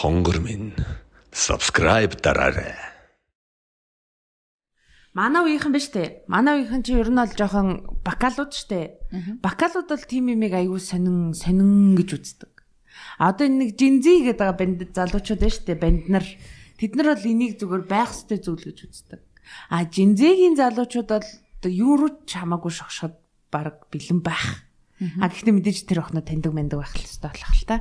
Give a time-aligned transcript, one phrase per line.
[0.00, 0.72] Хонгор минь
[1.28, 2.72] subscribe дараарай.
[5.12, 6.24] Манай үеийнхэн биш үү?
[6.24, 8.96] Манай үеийнхэн чи ер нь бол жоохон бакалууд штэ.
[9.44, 12.48] Бакалууд бол тим юмыг аягүй сонин сонин гэж үздэг.
[13.20, 15.76] А одоо энэ нэг жинзи гэдэг байгаа банд залуучууд байна штэ.
[15.76, 16.24] Банд нар
[16.80, 19.20] тэд нар бол энийг зүгээр байх ёстой зүйл гэж үздэг.
[19.68, 21.28] А жинзигийн залуучууд бол
[21.68, 23.20] юу руу ч хамаагүй шогшоход
[23.52, 24.64] баг бэлэн байх.
[25.00, 27.76] А гэхдээ мэдээж тэр охноо таньдаг мэндэг байх л ёстой болох л та.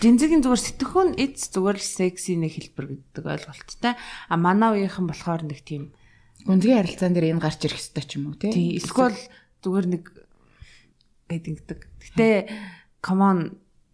[0.00, 3.94] Жинзигийн зүгээр сэтгэхүүн эц зүгээр секси нэг хэлбэр гэдэг ойлголттой.
[4.00, 5.92] А манай үеийнхэн болохоор нэг тийм
[6.46, 8.78] Гүнзгий харилцаан дээр энэ гарч ирэх хэрэгтэй ч юм уу тий.
[8.78, 9.18] эсвэл
[9.66, 10.04] зүгээр нэг
[11.26, 11.78] гэдэг.
[11.98, 12.28] Гэтэ
[13.02, 13.38] come on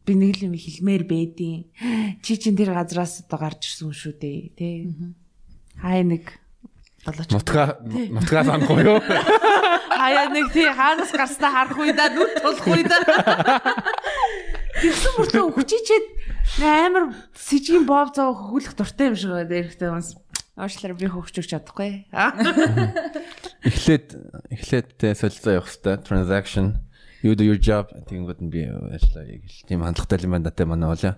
[0.05, 1.71] би нэг л юм хэлмээр бэдийн.
[2.25, 4.77] Чи чин тэр газраас одоо гарч ирсэн шүү дээ тий.
[5.81, 6.42] Хай нэг
[7.07, 7.31] болооч.
[7.31, 8.99] Нутга нутгаас анх уу юу?
[10.03, 12.99] Хаяа нэг тий хаанаас гарснаа харах уу да нүд тулах уу да.
[14.83, 16.07] Тэгсэн мөртөө хүчичээд
[16.63, 20.17] амар сэжгийн бов зав хөхүүлэх дуртай юм шиг байна дээрхтэй юмс.
[20.57, 22.07] Уушлаар би хөвчөж чадахгүй.
[23.69, 24.07] Эхлээд
[24.53, 25.97] эхлээд солилцоо явах хэрэгтэй.
[26.03, 26.67] Transaction
[27.23, 30.91] you do your job тэгэнгүүт би ажиллаа яг л тийм хандлагатай юм байна даа манай
[30.91, 31.15] уулаа.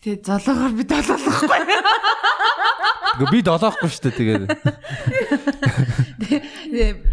[0.00, 1.60] Гэтэ золоогоор би долоолохгүй.
[3.20, 4.44] Гэхдээ би долоохгүй шүү дээ тэгээд.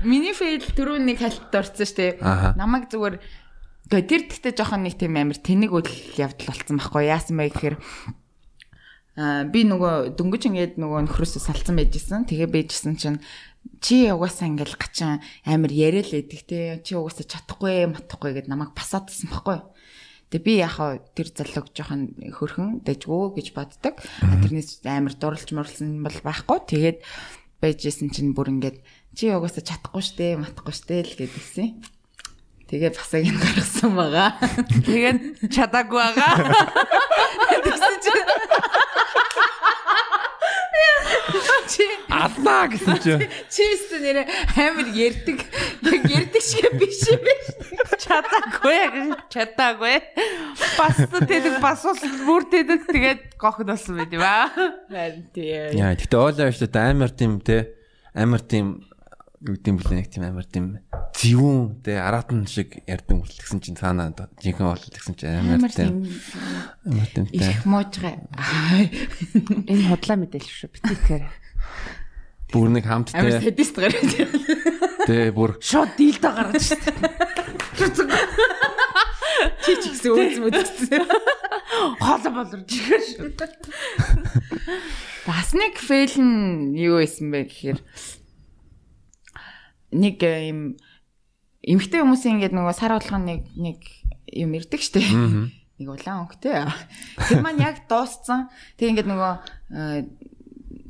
[0.08, 2.56] Миний фейл түрүү нэг хальт орсон шүү дээ.
[2.56, 3.20] Намайг зүгээр
[3.88, 5.88] Гэхдээ тэр тэгтээ жоохон нэг тийм амир тэнэг үйл
[6.20, 7.76] явдал болсон байхгүй яасан бэ гэхээр
[9.16, 12.28] аа би нөгөө дөнгөж ингээд нөгөө нөхрөөсөө салцсан байжсэн.
[12.28, 13.24] Тэгээ байжсэн чинь
[13.80, 18.76] чи угаасаа ингээл гачин амир яриа л эдэг те чи угаасаа чадахгүй матахгүй гэд намайг
[18.76, 19.64] басаадсан байхгүй.
[20.28, 23.96] Тэгээ би яхаа тэр залууг жоохон хөрхөн дэжгүү гэж боддог.
[24.44, 26.60] Тэрнээс амир дурлж морлсон бол байхгүй.
[26.68, 27.00] Тэгээд
[27.64, 28.84] байжсэн чинь бүр ингээд
[29.16, 31.80] чи угаасаа чадахгүй штэ матахгүй штэ л гэдгийгсэн.
[32.68, 34.36] Тэгээ басаг нь гаргасан байгаа.
[34.84, 36.36] Тэгээд чадаагүй байгаа.
[37.64, 38.24] Тэгсэн чинь
[41.72, 43.12] чи Аллаа гэсэн чи.
[43.52, 44.24] чи өстө нэрэ
[44.56, 45.40] амар ярддаг.
[45.88, 47.48] Яг ярддаг шиг биш юм биш.
[48.08, 48.82] Чадаагүй.
[49.30, 49.96] Чадаагүй.
[50.78, 54.48] Бас тэдэг бас ус бүр тэдэг тэгээд гохд болсон байт юм аа.
[54.90, 55.52] Харин тий.
[55.76, 57.58] Яа, гэхдээ оолаа шүү дээ амар тийм те
[58.16, 58.88] амар тийм
[59.38, 60.82] юу гэдэм блэ нэг тийм амар тийм
[61.14, 64.10] зэвүүн те аратан шиг ярдсан хүртэл гэсэн чинь цаанаа
[64.42, 68.18] жинхэнэ бол гэсэн чинь амар тийм тийм амар тийм те их муужгаа.
[69.70, 70.74] Энэ худлаа мэдээлэл шүү.
[70.74, 71.26] Бити итгэхээр.
[72.50, 74.10] бүр нэг хамт Амар садист гараад.
[75.06, 76.66] те бүр Шот дийлдэ гаргаж
[77.78, 78.04] штэ.
[79.62, 81.06] Чи ч гэсэн өөц мэдсэн.
[82.02, 83.30] Хооло болорж ихээр шүү.
[85.28, 87.80] Бас нэг фейл нь юу байсан бэ гэхээр
[89.94, 90.60] нэг юм
[91.68, 93.80] эмгтэй хүмүүсийн ингээд нөгөө сар болгон нэг нэг
[94.32, 95.04] юм ирдэг штэ.
[95.78, 96.66] Нэг улаан өнгөтэй.
[97.30, 98.50] Тэр маань яг дууссан.
[98.80, 99.34] Тэг ингээд нөгөө
[99.78, 100.10] э,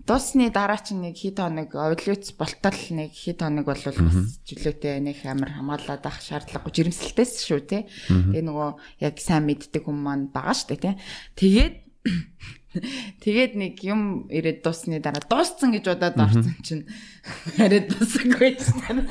[0.07, 5.19] дуусны дараа чинь нэг хэд хоног овлюц болтол нэг хэд хоног бол бас жилүүтэй нэг
[5.27, 7.83] амар хамгаалаад ах шаардлагагүй жирэмсэлтэйс шүү те.
[8.07, 8.69] Тэгээ нөгөө
[9.03, 10.95] яг сайн мэддэг хүмүүс маань байгаа штэ те.
[11.35, 11.87] Тэгээд
[13.23, 16.85] Тэгээд нэг юм ирээд дуусны дараа дууссан гэж удаад орсон чинь
[17.57, 19.03] хараад дуусаагүй шин.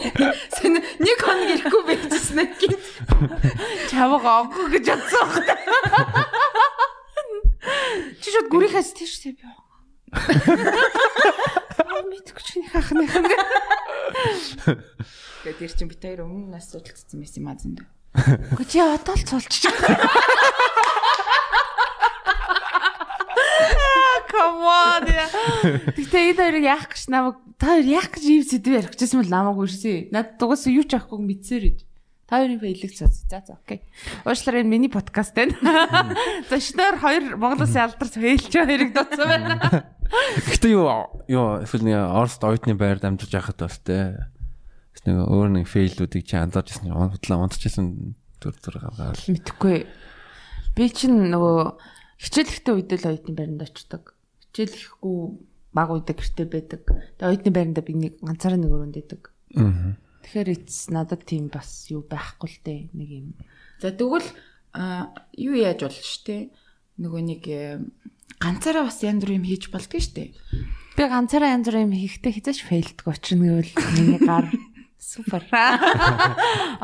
[0.54, 2.78] Сэн нэг хоног ирэхгүй байжсэн гин.
[3.90, 5.28] Чавга оггүй гэж бодсон.
[8.22, 9.42] Чи шууд гүрийнхээс тийш тий би.
[10.14, 13.06] Аа мэдгүй чи хахна.
[15.42, 17.86] Тэгээд тэр чинь бит хоёр өмнө нас судалцсан байсан юм а зөндөө.
[18.56, 19.74] Гэхдээ чи одоо л цулчих.
[24.30, 25.04] Come on.
[25.96, 29.32] Тэгтээ энэ хоёрыг яах гэж намайг та хоёр яах гэж ийм сэдв ярих гэжсэн бол
[29.32, 30.10] намайг үрсэ.
[30.12, 31.78] Над дугаас юу ч авахгүй мэдсээр иж.
[32.26, 33.22] Та хоёрын фейлэг цац.
[33.30, 33.86] За за окей.
[34.26, 35.54] Уучлаарай энэ миний подкаст байна.
[36.50, 39.95] Шинээр хоёр Монголын алдар фейлч хоёрыг дутсан байна.
[40.10, 40.88] Гэхдээ юу
[41.26, 44.30] юу эсвэл нэг Оросд оюутны байранд амьдарч байхад бас те
[45.06, 49.86] нэг өөр нэг фейлүүдийг чи анзаарч ирсэн худлаа унтчихсан төр төр гаргаад Мэдхгүй.
[50.74, 51.78] Би чинь нөгөө
[52.18, 54.18] хичээлэхтэй үед л оюутны байранд очдог.
[54.50, 55.18] Хичээлэхгүй
[55.70, 56.82] баг үйдэг гэртээ байдаг.
[57.22, 59.22] Тэгээ оюутны байранда би нэг ганцаараа нэг өрөөнд идэг.
[59.56, 59.94] Аа.
[60.26, 63.28] Тэгэхээр эц надад тийм бас юу байхгүй л дээ нэг юм.
[63.78, 64.26] За тэгвэл
[65.38, 66.50] юу яаж болно штэ?
[66.96, 67.78] Нөгөө нэг э,
[68.40, 70.32] ганцаараа бас янз бүр юм хийж болдгоо штэ.
[70.96, 74.46] Би ганцаараа янз бүр юм хийхдээ хязгаарч фейлддэг очно гэвэл миний гар
[75.00, 75.42] супер.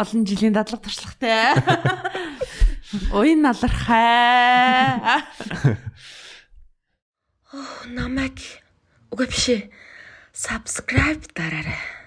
[0.01, 1.59] Олон жилийн дадлаг туршлагатай.
[3.13, 5.23] Уян налархаа.
[7.89, 8.39] намайг
[9.13, 9.47] үгүй биш.
[10.33, 12.02] Subscribe дараарай.